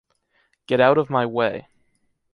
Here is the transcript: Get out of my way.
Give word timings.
Get 0.65 0.81
out 0.81 0.97
of 0.97 1.11
my 1.11 1.27
way. 1.27 1.67